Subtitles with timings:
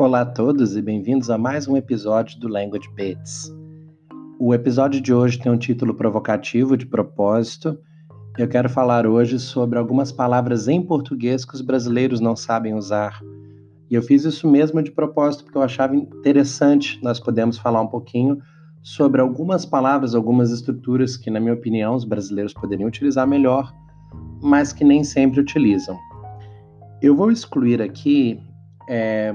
[0.00, 3.54] Olá a todos e bem-vindos a mais um episódio do Language Bits.
[4.38, 7.78] O episódio de hoje tem um título provocativo de propósito.
[8.38, 13.20] Eu quero falar hoje sobre algumas palavras em português que os brasileiros não sabem usar.
[13.90, 17.88] E eu fiz isso mesmo de propósito porque eu achava interessante nós podemos falar um
[17.88, 18.38] pouquinho
[18.82, 23.70] sobre algumas palavras, algumas estruturas que, na minha opinião, os brasileiros poderiam utilizar melhor,
[24.40, 25.98] mas que nem sempre utilizam.
[27.02, 28.40] Eu vou excluir aqui
[28.90, 29.32] é,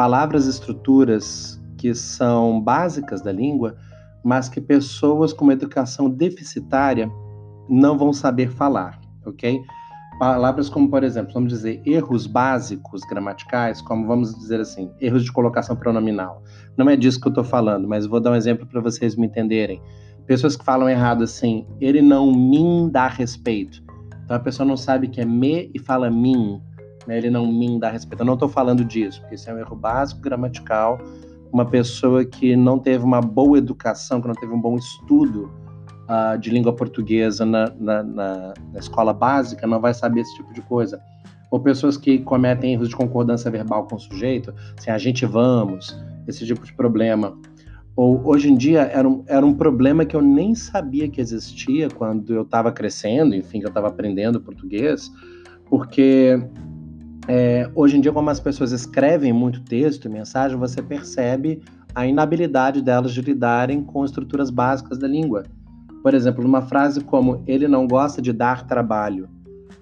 [0.00, 3.76] palavras estruturas que são básicas da língua,
[4.24, 7.06] mas que pessoas com uma educação deficitária
[7.68, 9.60] não vão saber falar, ok?
[10.18, 15.30] Palavras como, por exemplo, vamos dizer erros básicos gramaticais, como vamos dizer assim, erros de
[15.30, 16.42] colocação pronominal.
[16.78, 19.26] Não é disso que eu estou falando, mas vou dar um exemplo para vocês me
[19.26, 19.82] entenderem.
[20.26, 23.82] Pessoas que falam errado assim, ele não me dá respeito.
[24.24, 26.62] Então a pessoa não sabe que é me e fala mim,
[27.06, 27.18] né?
[27.18, 28.20] ele não me dá respeito.
[28.20, 30.98] Eu não estou falando disso, porque isso é um erro básico gramatical.
[31.52, 35.50] Uma pessoa que não teve uma boa educação, que não teve um bom estudo
[36.10, 40.52] uh, de língua portuguesa na, na, na, na escola básica não vai saber esse tipo
[40.52, 41.00] de coisa.
[41.50, 45.98] Ou pessoas que cometem erros de concordância verbal com o sujeito, assim, a gente vamos,
[46.28, 47.36] esse tipo de problema.
[47.96, 51.88] Ou hoje em dia era um, era um problema que eu nem sabia que existia
[51.90, 55.10] quando eu estava crescendo, enfim, que eu estava aprendendo português,
[55.68, 56.40] porque
[57.28, 61.62] é, hoje em dia, como as pessoas escrevem muito texto e mensagem, você percebe
[61.94, 65.44] a inabilidade delas de lidarem com estruturas básicas da língua.
[66.02, 69.28] Por exemplo, numa frase como ele não gosta de dar trabalho.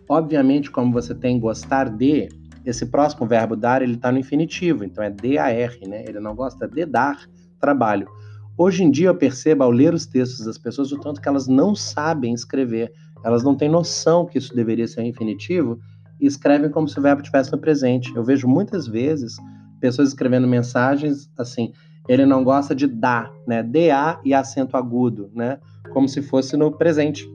[0.09, 2.29] Obviamente, como você tem gostar de,
[2.65, 6.05] esse próximo verbo dar, ele está no infinitivo, então é D-A-R, né?
[6.07, 7.29] Ele não gosta de dar
[7.61, 8.09] trabalho.
[8.57, 11.47] Hoje em dia eu percebo ao ler os textos das pessoas o tanto que elas
[11.47, 12.93] não sabem escrever,
[13.25, 15.79] elas não têm noção que isso deveria ser um infinitivo
[16.21, 18.15] e escrevem como se o verbo estivesse no presente.
[18.15, 19.37] Eu vejo muitas vezes
[19.81, 21.73] pessoas escrevendo mensagens assim,
[22.09, 23.63] ele não gosta de dar, né?
[23.63, 25.59] D-A e acento agudo, né?
[25.89, 27.29] como se fosse no presente,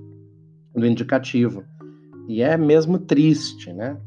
[0.75, 1.63] no indicativo.
[2.27, 3.97] E é mesmo triste, né?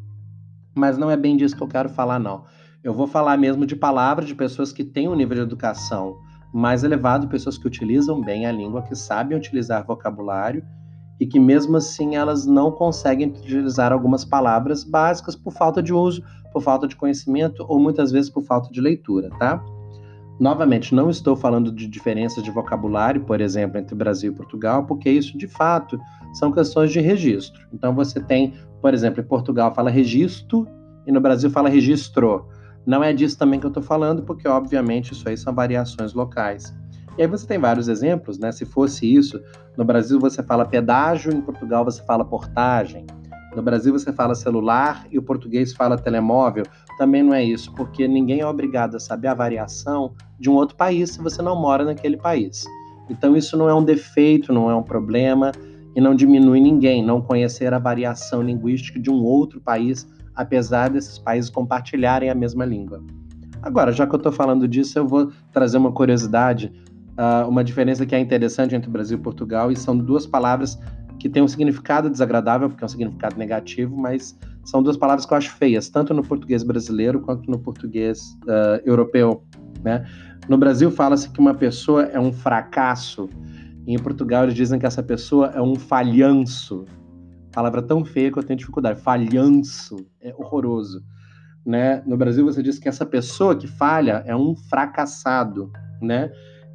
[0.75, 2.44] Mas não é bem disso que eu quero falar, não.
[2.82, 6.16] Eu vou falar mesmo de palavras de pessoas que têm um nível de educação
[6.53, 10.65] mais elevado, pessoas que utilizam bem a língua, que sabem utilizar vocabulário
[11.21, 16.22] e que mesmo assim elas não conseguem utilizar algumas palavras básicas por falta de uso,
[16.53, 19.62] por falta de conhecimento ou muitas vezes por falta de leitura, tá?
[20.38, 25.10] Novamente, não estou falando de diferenças de vocabulário, por exemplo, entre Brasil e Portugal, porque
[25.10, 25.99] isso de fato
[26.34, 27.66] são questões de registro.
[27.72, 28.53] Então você tem,
[28.83, 30.69] por exemplo, em Portugal fala registro
[31.06, 32.47] e no Brasil fala registro.
[32.84, 36.75] Não é disso também que eu estou falando, porque obviamente isso aí são variações locais.
[37.19, 38.53] E aí você tem vários exemplos, né?
[38.53, 39.41] Se fosse isso,
[39.77, 43.06] no Brasil você fala pedágio, em Portugal você fala portagem.
[43.54, 46.65] No Brasil você fala celular e o português fala telemóvel.
[46.99, 50.77] Também não é isso, porque ninguém é obrigado a saber a variação de um outro
[50.77, 52.66] país se você não mora naquele país.
[53.09, 55.53] Então isso não é um defeito, não é um problema
[55.94, 61.19] e não diminui ninguém não conhecer a variação linguística de um outro país, apesar desses
[61.19, 63.03] países compartilharem a mesma língua.
[63.62, 66.71] Agora, já que eu estou falando disso, eu vou trazer uma curiosidade,
[67.19, 70.78] uh, uma diferença que é interessante entre Brasil e Portugal, e são duas palavras
[71.19, 75.32] que tem um significado desagradável, porque é um significado negativo, mas são duas palavras que
[75.32, 79.43] eu acho feias, tanto no português brasileiro quanto no português uh, europeu.
[79.82, 80.06] Né?
[80.49, 83.28] No Brasil fala-se que uma pessoa é um fracasso,
[83.87, 86.84] e em Portugal eles dizem que essa pessoa é um falhanço.
[87.53, 89.00] Palavra tão feia que eu tenho dificuldade.
[89.00, 91.03] Falhanço é horroroso.
[91.65, 92.03] Né?
[92.04, 95.71] No Brasil você diz que essa pessoa que falha é um fracassado,
[96.03, 96.31] né?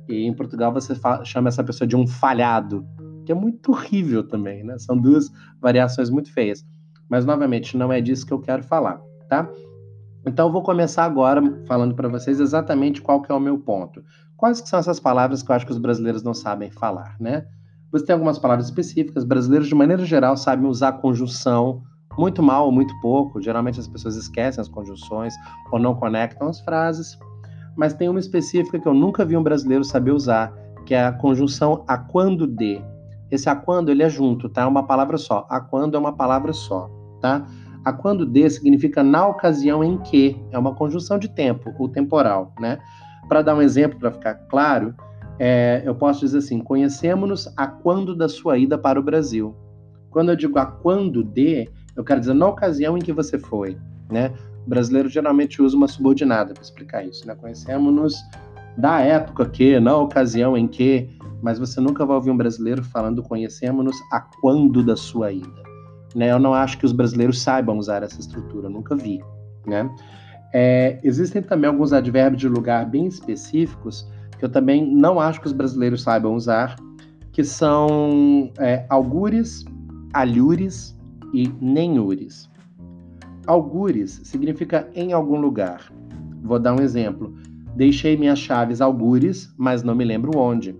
[0.07, 2.85] E em Portugal você chama essa pessoa de um falhado
[3.25, 4.77] que é muito horrível também, né?
[4.79, 5.31] São duas
[5.61, 6.65] variações muito feias.
[7.09, 9.49] Mas, novamente, não é disso que eu quero falar, tá?
[10.25, 14.03] Então, eu vou começar agora falando para vocês exatamente qual que é o meu ponto.
[14.37, 17.45] Quais que são essas palavras que eu acho que os brasileiros não sabem falar, né?
[17.91, 19.23] Você tem algumas palavras específicas.
[19.23, 21.83] Brasileiros, de maneira geral, sabem usar conjunção
[22.17, 23.41] muito mal ou muito pouco.
[23.41, 25.33] Geralmente as pessoas esquecem as conjunções
[25.71, 27.17] ou não conectam as frases.
[27.75, 30.53] Mas tem uma específica que eu nunca vi um brasileiro saber usar,
[30.85, 32.81] que é a conjunção a quando de.
[33.29, 34.63] Esse a quando ele é junto, tá?
[34.63, 35.45] É uma palavra só.
[35.49, 36.89] A quando é uma palavra só,
[37.21, 37.45] tá?
[37.83, 42.53] A quando de significa na ocasião em que, é uma conjunção de tempo, o temporal,
[42.59, 42.77] né?
[43.27, 44.93] Para dar um exemplo, para ficar claro,
[45.39, 49.55] é, eu posso dizer assim: conhecemos-nos a quando da sua ida para o Brasil.
[50.11, 53.77] Quando eu digo a quando de, eu quero dizer na ocasião em que você foi,
[54.11, 54.31] né?
[54.65, 57.35] O brasileiro geralmente usa uma subordinada para explicar isso, né?
[57.35, 58.15] Conhecemos-nos
[58.77, 61.09] da época que, na ocasião em que,
[61.41, 65.61] mas você nunca vai ouvir um brasileiro falando conhecemos-nos a quando da sua ida.
[66.15, 66.31] Né?
[66.31, 69.21] Eu não acho que os brasileiros saibam usar essa estrutura, nunca vi.
[69.65, 69.89] Né?
[70.53, 75.45] É, existem também alguns advérbios de lugar bem específicos que eu também não acho que
[75.45, 76.75] os brasileiros saibam usar,
[77.31, 79.63] que são é, algures,
[80.13, 80.97] alhures
[81.31, 82.49] e nenhures.
[83.47, 85.91] Algures significa em algum lugar.
[86.43, 87.33] Vou dar um exemplo.
[87.75, 90.75] Deixei minhas chaves algures, mas não me lembro onde.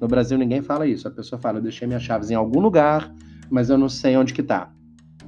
[0.00, 1.08] No Brasil ninguém fala isso.
[1.08, 3.12] A pessoa fala, eu deixei minhas chaves em algum lugar,
[3.50, 4.72] mas eu não sei onde que tá.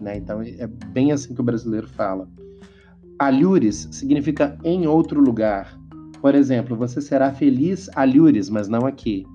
[0.01, 0.17] Né?
[0.17, 2.29] Então é bem assim que o brasileiro fala.
[3.19, 5.77] Alhures significa em outro lugar.
[6.21, 9.27] Por exemplo, você será feliz alhures, mas não aqui.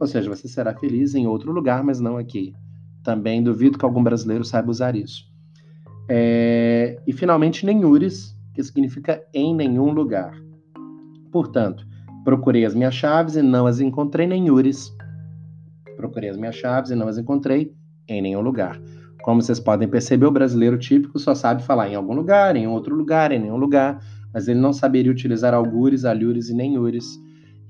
[0.00, 2.54] Ou seja, você será feliz em outro lugar, mas não aqui.
[3.02, 5.24] Também duvido que algum brasileiro saiba usar isso.
[6.08, 6.53] É...
[7.06, 10.34] E finalmente, nenhures, que significa em nenhum lugar.
[11.30, 11.86] Portanto,
[12.24, 14.92] procurei as minhas chaves e não as encontrei nenhures.
[15.96, 17.74] Procurei as minhas chaves e não as encontrei
[18.08, 18.80] em nenhum lugar.
[19.22, 22.94] Como vocês podem perceber, o brasileiro típico só sabe falar em algum lugar, em outro
[22.94, 23.98] lugar, em nenhum lugar,
[24.32, 27.06] mas ele não saberia utilizar algures, alhures e nenhures.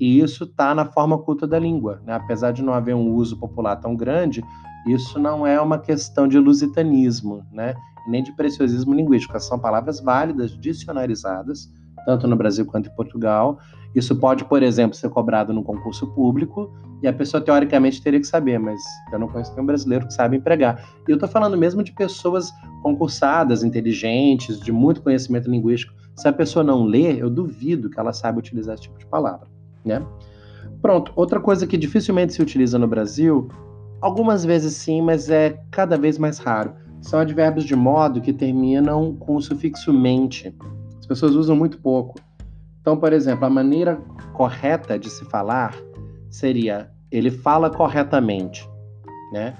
[0.00, 2.02] E isso está na forma culta da língua.
[2.04, 2.12] Né?
[2.14, 4.42] Apesar de não haver um uso popular tão grande,
[4.86, 7.74] isso não é uma questão de lusitanismo, né?
[8.08, 9.38] Nem de preciosismo linguístico.
[9.40, 11.70] São palavras válidas, dicionarizadas,
[12.04, 13.58] tanto no Brasil quanto em Portugal.
[13.94, 16.72] Isso pode, por exemplo, ser cobrado no concurso público
[17.02, 18.80] e a pessoa teoricamente teria que saber, mas
[19.12, 20.84] eu não conheço nenhum brasileiro que sabe empregar.
[21.06, 22.50] E eu estou falando mesmo de pessoas
[22.82, 25.94] concursadas, inteligentes, de muito conhecimento linguístico.
[26.16, 29.46] Se a pessoa não lê, eu duvido que ela saiba utilizar esse tipo de palavra,
[29.84, 30.04] né?
[30.80, 33.48] Pronto, outra coisa que dificilmente se utiliza no Brasil,
[34.00, 36.74] algumas vezes sim, mas é cada vez mais raro,
[37.04, 40.54] são advérbios de modo que terminam com o sufixo mente.
[40.98, 42.18] As pessoas usam muito pouco.
[42.80, 44.00] Então, por exemplo, a maneira
[44.32, 45.74] correta de se falar
[46.30, 48.66] seria ele fala corretamente,
[49.32, 49.54] né?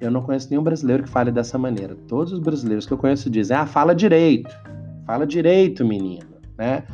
[0.00, 1.96] Eu não conheço nenhum brasileiro que fale dessa maneira.
[2.06, 4.54] Todos os brasileiros que eu conheço dizem: "Ah, fala direito.
[5.04, 6.84] Fala direito, menino", né?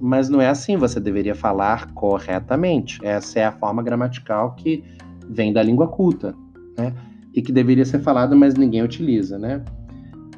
[0.00, 3.04] Mas não é assim, você deveria falar corretamente.
[3.04, 4.84] Essa é a forma gramatical que
[5.28, 6.32] vem da língua culta,
[6.78, 6.94] né?
[7.34, 9.64] E que deveria ser falada, mas ninguém utiliza, né?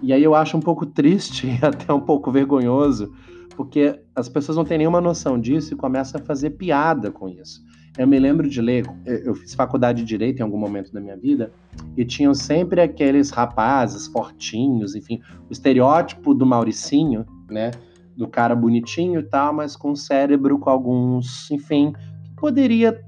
[0.03, 3.13] E aí eu acho um pouco triste e até um pouco vergonhoso,
[3.57, 7.63] porque as pessoas não têm nenhuma noção disso e começam a fazer piada com isso.
[7.97, 11.17] Eu me lembro de ler, eu fiz faculdade de direito em algum momento da minha
[11.17, 11.53] vida,
[11.97, 17.71] e tinham sempre aqueles rapazes fortinhos, enfim, o estereótipo do Mauricinho, né?
[18.17, 21.93] Do cara bonitinho e tal, mas com cérebro com alguns, enfim,
[22.25, 23.01] que poderia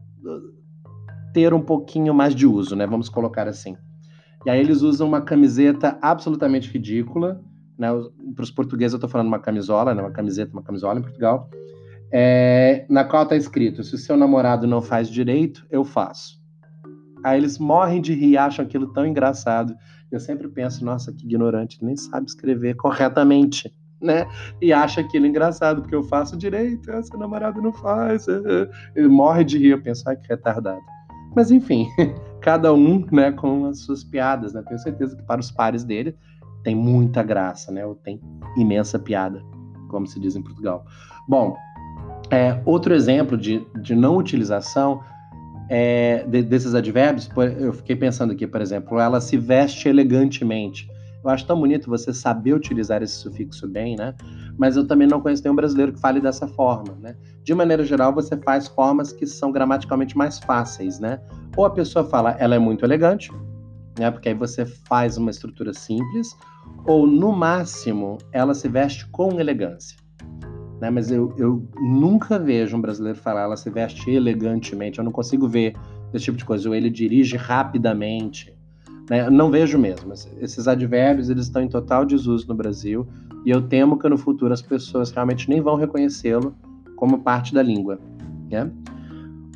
[1.37, 2.87] ter um pouquinho mais de uso, né?
[2.87, 3.77] Vamos colocar assim.
[4.47, 7.43] E aí eles usam uma camiseta absolutamente ridícula,
[7.79, 7.89] né?
[8.35, 10.01] Para os portugueses eu estou falando uma camisola, né?
[10.01, 11.51] Uma camiseta, uma camisola em Portugal,
[12.11, 16.41] é, na qual está escrito: se o seu namorado não faz direito, eu faço.
[17.23, 19.77] Aí eles morrem de rir, acham aquilo tão engraçado.
[20.11, 24.27] Eu sempre penso, nossa, que ignorante, nem sabe escrever corretamente, né?
[24.63, 28.27] E acha aquilo engraçado, porque eu faço direito, seu namorado não faz.
[28.95, 30.96] Ele morre de rir, eu penso, ai, que retardado.
[31.37, 31.87] Mas enfim,
[32.41, 34.63] cada um, né, com as suas piadas, né?
[34.67, 36.17] Tenho certeza que para os pares dele
[36.65, 37.85] tem muita graça, né?
[37.85, 38.19] Ou tem
[38.57, 39.45] imensa piada,
[39.91, 40.87] como se diz em Portugal.
[41.29, 41.55] Bom,
[42.31, 45.03] é, outro exemplo de, de não utilização
[45.69, 50.89] é, de, desses advérbios, eu fiquei pensando aqui, por exemplo, ela se veste elegantemente.
[51.25, 54.15] Eu acho tão bonito você saber utilizar esse sufixo bem, né?
[54.57, 57.17] Mas eu também não conheço nenhum brasileiro que fale dessa forma, né?
[57.43, 61.21] De maneira geral, você faz formas que são gramaticalmente mais fáceis, né?
[61.57, 63.33] Ou a pessoa fala, ela é muito elegante,
[63.99, 64.11] né?
[64.11, 66.37] Porque aí você faz uma estrutura simples,
[66.87, 69.97] ou no máximo, ela se veste com elegância.
[70.81, 70.91] Né?
[70.91, 74.99] Mas eu, eu nunca vejo um brasileiro falar, ela se veste elegantemente.
[74.99, 75.75] Eu não consigo ver
[76.13, 76.69] esse tipo de coisa.
[76.69, 78.56] Ou ele dirige rapidamente.
[79.09, 79.31] Né?
[79.31, 80.13] Não vejo mesmo.
[80.41, 83.07] Esses advérbios eles estão em total desuso no Brasil
[83.45, 86.55] e eu temo que no futuro as pessoas realmente nem vão reconhecê-lo
[86.97, 87.99] como parte da língua.
[88.51, 88.71] Né?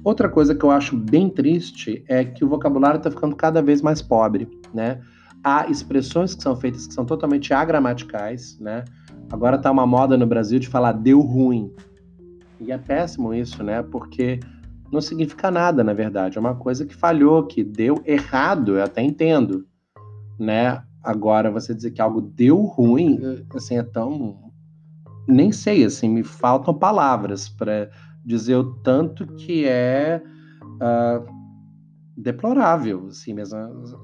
[0.02, 3.82] Outra coisa que eu acho bem triste é que o vocabulário está ficando cada vez
[3.82, 5.00] mais pobre, né?
[5.44, 8.84] Há expressões que são feitas que são totalmente agramaticais, né?
[9.30, 11.70] Agora está uma moda no Brasil de falar deu ruim.
[12.60, 13.82] E é péssimo isso, né?
[13.82, 14.40] Porque
[14.92, 16.36] não significa nada, na verdade.
[16.36, 19.66] É uma coisa que falhou, que deu errado, eu até entendo,
[20.38, 20.82] né?
[21.02, 23.18] Agora, você dizer que algo deu ruim,
[23.54, 24.50] assim, é tão...
[25.26, 27.90] Nem sei, assim, me faltam palavras para
[28.24, 30.22] dizer o tanto que é
[30.64, 31.24] uh,
[32.16, 33.56] deplorável, assim mesmo.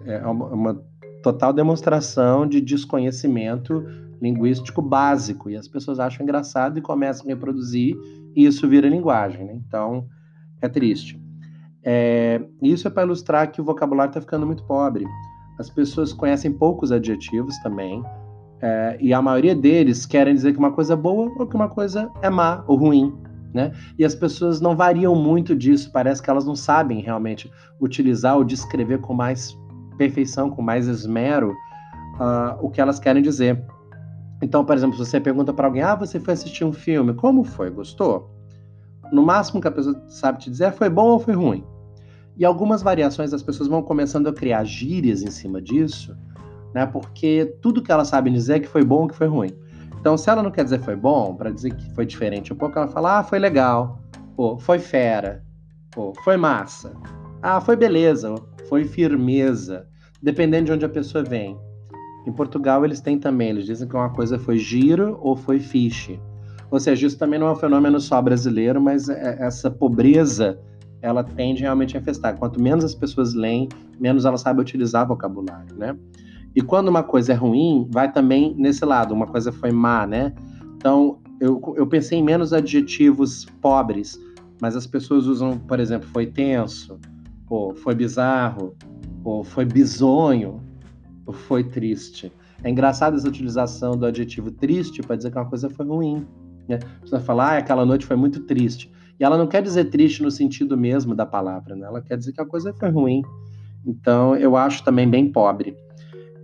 [0.04, 0.84] É uma, uma,
[1.22, 3.84] total demonstração de desconhecimento
[4.22, 5.50] linguístico básico.
[5.50, 7.96] E as pessoas acham engraçado e começam a reproduzir,
[8.34, 9.44] e isso vira linguagem.
[9.44, 9.60] Né?
[9.66, 10.06] Então,
[10.60, 11.20] é triste.
[11.84, 15.06] É, isso é para ilustrar que o vocabulário está ficando muito pobre.
[15.58, 18.02] As pessoas conhecem poucos adjetivos também.
[18.60, 21.68] É, e a maioria deles querem dizer que uma coisa é boa ou que uma
[21.68, 23.14] coisa é má ou ruim.
[23.54, 23.72] Né?
[23.98, 28.44] E as pessoas não variam muito disso, parece que elas não sabem realmente utilizar ou
[28.44, 29.56] descrever com mais
[29.96, 31.52] perfeição, com mais esmero,
[32.20, 33.64] uh, o que elas querem dizer.
[34.42, 37.44] Então, por exemplo, se você pergunta para alguém: Ah, você foi assistir um filme, como
[37.44, 37.70] foi?
[37.70, 38.35] Gostou?
[39.12, 41.64] No máximo que a pessoa sabe te dizer é foi bom ou foi ruim.
[42.36, 46.16] E algumas variações as pessoas vão começando a criar gírias em cima disso,
[46.75, 46.84] né?
[46.84, 49.50] Porque tudo que elas sabem dizer é que foi bom ou que foi ruim.
[49.98, 52.78] Então, se ela não quer dizer foi bom, para dizer que foi diferente um pouco,
[52.78, 53.98] ela fala: ah, foi legal,
[54.36, 55.42] pô, foi fera,
[55.90, 56.92] pô, foi massa,
[57.42, 58.34] ah, foi beleza,
[58.68, 59.88] foi firmeza,
[60.22, 61.58] dependendo de onde a pessoa vem.
[62.26, 66.20] Em Portugal, eles têm também, eles dizem que uma coisa foi giro ou foi fiche.
[66.70, 70.58] Ou seja, isso também não é um fenômeno só brasileiro, mas é, essa pobreza
[71.00, 72.37] ela tende realmente a infestar.
[72.37, 73.68] Quanto menos as pessoas leem,
[74.00, 75.96] menos elas sabem utilizar vocabulário, né?
[76.54, 80.32] E quando uma coisa é ruim, vai também nesse lado, uma coisa foi má, né?
[80.76, 84.18] Então, eu, eu pensei em menos adjetivos pobres,
[84.61, 86.99] mas as pessoas usam, por exemplo, foi tenso,
[87.49, 88.75] ou foi bizarro,
[89.23, 90.61] ou foi bizonho,
[91.26, 92.32] ou foi triste.
[92.64, 96.26] É engraçado essa utilização do adjetivo triste para dizer que uma coisa foi ruim.
[96.68, 96.78] Né?
[97.20, 98.90] Falar, ah, aquela noite foi muito triste.
[99.18, 101.87] E ela não quer dizer triste no sentido mesmo da palavra, né?
[101.87, 103.23] ela quer dizer que a coisa foi ruim.
[103.85, 105.76] Então, eu acho também bem pobre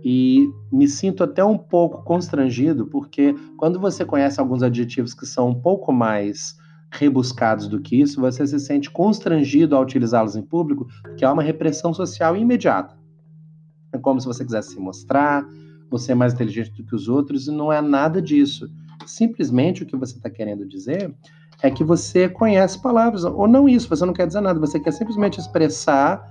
[0.03, 5.49] e me sinto até um pouco constrangido, porque quando você conhece alguns adjetivos que são
[5.49, 6.57] um pouco mais
[6.91, 10.87] rebuscados do que isso, você se sente constrangido a utilizá-los em público,
[11.17, 12.95] que há uma repressão social imediata.
[13.93, 15.47] É como se você quisesse se mostrar,
[15.89, 18.69] você é mais inteligente do que os outros, e não é nada disso.
[19.05, 21.13] Simplesmente o que você está querendo dizer
[21.61, 24.91] é que você conhece palavras, ou não isso, você não quer dizer nada, você quer
[24.91, 26.21] simplesmente expressar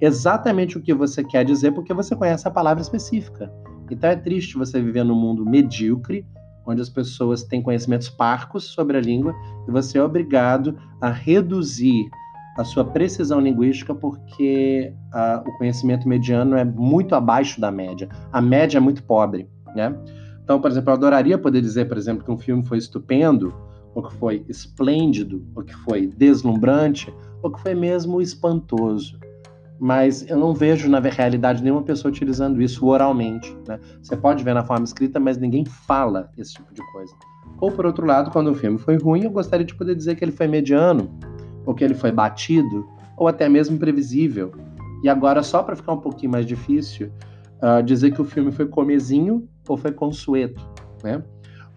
[0.00, 3.50] exatamente o que você quer dizer porque você conhece a palavra específica.
[3.90, 6.26] Então é triste você viver num mundo medíocre,
[6.66, 9.34] onde as pessoas têm conhecimentos parcos sobre a língua
[9.68, 12.08] e você é obrigado a reduzir
[12.56, 18.08] a sua precisão linguística porque uh, o conhecimento mediano é muito abaixo da média.
[18.32, 19.94] A média é muito pobre, né?
[20.42, 23.54] Então, por exemplo, eu adoraria poder dizer, por exemplo, que um filme foi estupendo,
[23.94, 29.18] ou que foi esplêndido, ou que foi deslumbrante, ou que foi mesmo espantoso
[29.84, 33.52] mas eu não vejo na realidade nenhuma pessoa utilizando isso oralmente.
[33.66, 33.80] Né?
[34.00, 37.12] Você pode ver na forma escrita, mas ninguém fala esse tipo de coisa.
[37.60, 40.24] Ou por outro lado, quando o filme foi ruim, eu gostaria de poder dizer que
[40.24, 41.10] ele foi mediano,
[41.66, 44.52] ou que ele foi batido, ou até mesmo previsível.
[45.02, 47.10] E agora, só para ficar um pouquinho mais difícil,
[47.62, 50.66] uh, dizer que o filme foi comezinho ou foi consueto.
[51.02, 51.22] Né?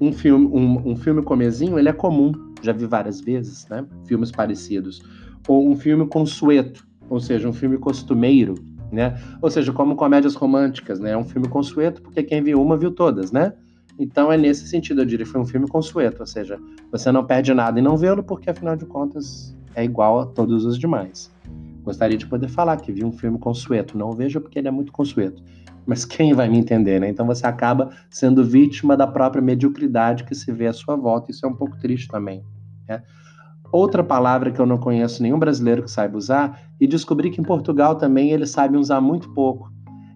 [0.02, 3.86] Um filme, um, um filme comezinho, ele é comum, já vi várias vezes, né?
[4.06, 5.02] filmes parecidos.
[5.48, 8.56] Ou um filme consueto, ou seja, um filme costumeiro,
[8.92, 9.16] né?
[9.42, 11.12] Ou seja, como comédias românticas, né?
[11.12, 13.54] É um filme consueto porque quem viu uma viu todas, né?
[14.00, 16.60] Então é nesse sentido, eu diria, foi um filme consueto, ou seja,
[16.92, 20.66] você não perde nada em não vê-lo porque afinal de contas é igual a todos
[20.66, 21.32] os demais.
[21.84, 24.92] Gostaria de poder falar que vi um filme consueto, não veja porque ele é muito
[24.92, 25.44] consueto.
[25.86, 27.10] Mas quem vai me entender, né?
[27.10, 31.32] Então você acaba sendo vítima da própria mediocridade que se vê à sua volta.
[31.32, 32.44] Isso é um pouco triste também.
[32.88, 33.04] Né?
[33.72, 37.44] Outra palavra que eu não conheço nenhum brasileiro que saiba usar, e descobri que em
[37.44, 39.72] Portugal também eles sabem usar muito pouco,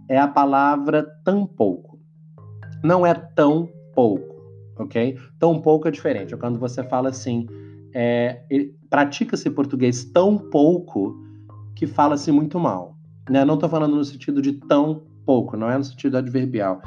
[0.08, 2.00] é a palavra tão pouco.
[2.84, 4.36] Não é tão pouco,
[4.78, 5.18] ok?
[5.38, 6.34] Tão pouco é diferente.
[6.34, 7.48] É quando você fala assim,
[7.94, 8.42] é,
[8.90, 11.16] pratica-se português tão pouco
[11.76, 12.96] que fala-se muito mal.
[13.30, 13.46] Né?
[13.46, 16.82] Não estou falando no sentido de tão pouco, não é no sentido adverbial.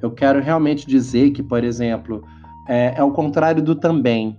[0.00, 2.22] Eu quero realmente dizer que, por exemplo,
[2.68, 4.38] é, é o contrário do também.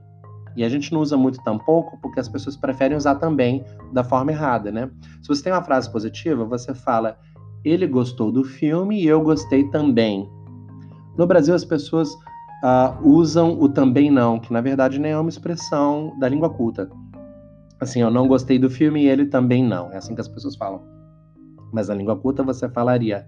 [0.56, 4.32] E a gente não usa muito tampouco porque as pessoas preferem usar também da forma
[4.32, 4.90] errada, né?
[5.22, 7.18] Se você tem uma frase positiva, você fala
[7.66, 10.30] ele gostou do filme e eu gostei também.
[11.18, 12.10] No Brasil, as pessoas
[12.64, 16.90] uh, usam o também não, que na verdade nem é uma expressão da língua culta.
[17.78, 19.92] Assim, eu não gostei do filme e ele também não.
[19.92, 20.82] É assim que as pessoas falam.
[21.74, 23.28] Mas na língua culta você falaria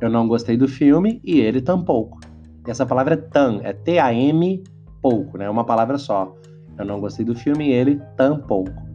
[0.00, 2.20] eu não gostei do filme e ele tampouco.
[2.66, 4.62] E essa palavra é tam, é T-A-M
[5.00, 5.48] pouco, né?
[5.48, 6.34] Uma palavra só.
[6.78, 8.88] Eu não gostei do filme e ele tampouco.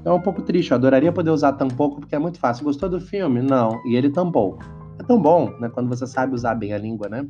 [0.00, 2.64] Então é um pouco triste, eu adoraria poder usar tampouco porque é muito fácil.
[2.64, 3.42] Gostou do filme?
[3.42, 3.80] Não.
[3.86, 4.64] E ele tampouco.
[4.98, 5.68] É tão bom, né?
[5.68, 7.26] Quando você sabe usar bem a língua, né?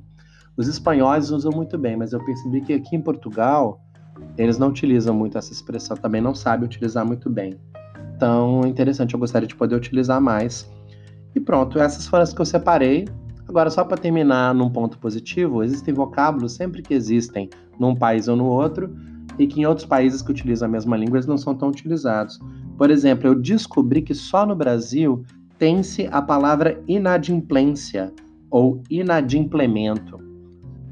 [0.57, 3.81] Os espanhóis usam muito bem, mas eu percebi que aqui em Portugal
[4.37, 7.59] eles não utilizam muito essa expressão, também não sabem utilizar muito bem.
[8.17, 10.69] Então é interessante, eu gostaria de poder utilizar mais.
[11.39, 13.07] E pronto, essas foram as que eu separei.
[13.47, 18.35] Agora, só para terminar num ponto positivo, existem vocábulos sempre que existem num país ou
[18.35, 18.93] no outro,
[19.39, 22.41] e que em outros países que utilizam a mesma língua eles não são tão utilizados.
[22.77, 25.23] Por exemplo, eu descobri que só no Brasil
[25.57, 28.13] tem-se a palavra inadimplência
[28.51, 30.19] ou inadimplemento.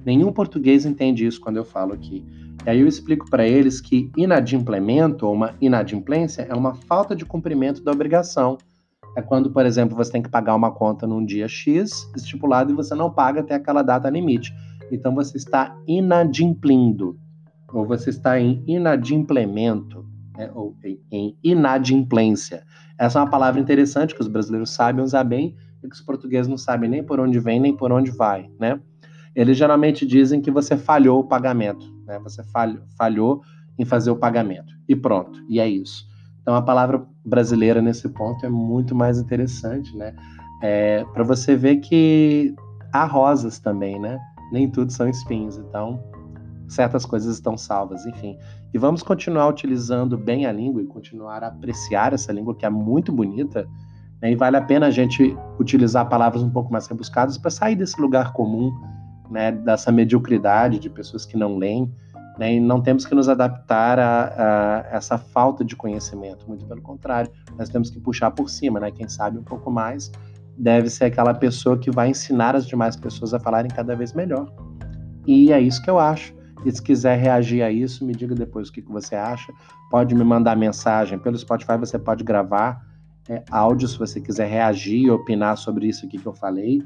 [0.05, 2.25] Nenhum português entende isso quando eu falo aqui.
[2.65, 7.25] E aí eu explico para eles que inadimplemento ou uma inadimplência é uma falta de
[7.25, 8.57] cumprimento da obrigação.
[9.17, 12.77] É quando, por exemplo, você tem que pagar uma conta num dia X estipulado e
[12.77, 14.55] você não paga até aquela data limite.
[14.93, 17.19] Então você está inadimplindo,
[17.73, 20.05] ou você está em inadimplemento,
[20.37, 20.51] né?
[20.55, 20.77] ou
[21.11, 22.63] em inadimplência.
[22.99, 26.47] Essa é uma palavra interessante que os brasileiros sabem usar bem e que os portugueses
[26.47, 28.79] não sabem nem por onde vem nem por onde vai, né?
[29.35, 32.19] Eles geralmente dizem que você falhou o pagamento, né?
[32.21, 33.43] Você falhou, falhou
[33.79, 36.07] em fazer o pagamento e pronto, e é isso.
[36.47, 40.15] Então a palavra brasileira nesse ponto é muito mais interessante, né?
[40.63, 42.55] É, para você ver que
[42.93, 44.17] há rosas também, né?
[44.53, 46.01] Nem tudo são espinhos, então
[46.69, 48.39] certas coisas estão salvas, enfim.
[48.73, 52.71] E vamos continuar utilizando bem a língua e continuar a apreciar essa língua que é
[52.71, 53.67] muito bonita.
[54.23, 54.31] Né?
[54.31, 58.01] E vale a pena a gente utilizar palavras um pouco mais rebuscadas para sair desse
[58.01, 58.71] lugar comum
[59.31, 61.93] né, dessa mediocridade de pessoas que não leem,
[62.39, 66.83] né, e não temos que nos adaptar a, a, essa falta de conhecimento, muito pelo
[66.83, 70.11] contrário, nós temos que puxar por cima, né, quem sabe um pouco mais
[70.59, 74.51] deve ser aquela pessoa que vai ensinar as demais pessoas a falarem cada vez melhor.
[75.27, 76.35] E é isso que eu acho.
[76.65, 79.53] E se quiser reagir a isso, me diga depois o que, que você acha.
[79.91, 82.81] Pode me mandar mensagem pelo Spotify, você pode gravar
[83.29, 86.83] é, áudio se você quiser reagir opinar sobre isso aqui que eu falei.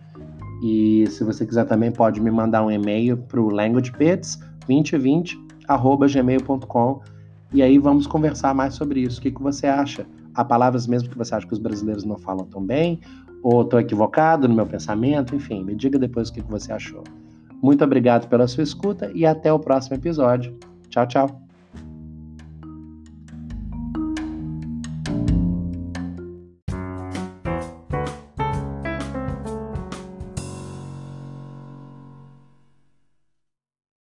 [0.63, 3.49] E se você quiser também pode me mandar um e-mail para o
[4.71, 7.01] languagepits2020@gmail.com
[7.53, 9.19] e aí vamos conversar mais sobre isso.
[9.19, 10.07] O que, que você acha?
[10.35, 13.01] Há palavras mesmo que você acha que os brasileiros não falam tão bem?
[13.43, 15.35] Ou estou equivocado no meu pensamento?
[15.35, 17.03] Enfim, me diga depois o que, que você achou.
[17.61, 20.57] Muito obrigado pela sua escuta e até o próximo episódio.
[20.89, 21.50] Tchau, tchau.